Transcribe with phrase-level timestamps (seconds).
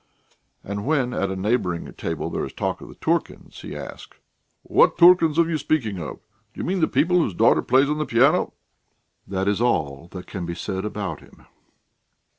[0.63, 4.17] And when at a neighbouring table there is talk of the Turkins, he asks:
[4.63, 6.15] "What Turkins are you speaking of?
[6.55, 8.53] Do you mean the people whose daughter plays on the piano?"
[9.27, 11.45] That is all that can be said about him.